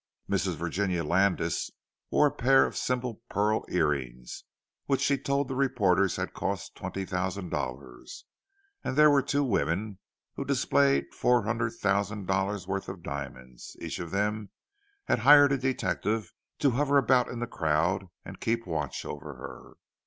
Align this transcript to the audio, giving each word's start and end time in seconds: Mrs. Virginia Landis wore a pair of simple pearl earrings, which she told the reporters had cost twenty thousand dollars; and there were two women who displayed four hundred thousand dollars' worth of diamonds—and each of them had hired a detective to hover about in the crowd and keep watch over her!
Mrs. 0.27 0.55
Virginia 0.55 1.03
Landis 1.03 1.69
wore 2.09 2.25
a 2.25 2.31
pair 2.31 2.65
of 2.65 2.75
simple 2.75 3.21
pearl 3.29 3.63
earrings, 3.69 4.45
which 4.87 4.99
she 5.01 5.15
told 5.15 5.47
the 5.47 5.53
reporters 5.53 6.15
had 6.15 6.33
cost 6.33 6.73
twenty 6.73 7.05
thousand 7.05 7.49
dollars; 7.49 8.25
and 8.83 8.95
there 8.97 9.11
were 9.11 9.21
two 9.21 9.43
women 9.43 9.99
who 10.33 10.43
displayed 10.43 11.13
four 11.13 11.43
hundred 11.43 11.73
thousand 11.75 12.25
dollars' 12.25 12.65
worth 12.67 12.89
of 12.89 13.03
diamonds—and 13.03 13.85
each 13.85 13.99
of 13.99 14.09
them 14.09 14.49
had 15.05 15.19
hired 15.19 15.51
a 15.51 15.57
detective 15.59 16.33
to 16.57 16.71
hover 16.71 16.97
about 16.97 17.27
in 17.27 17.37
the 17.37 17.45
crowd 17.45 18.07
and 18.25 18.41
keep 18.41 18.65
watch 18.65 19.05
over 19.05 19.35
her! 19.35 19.73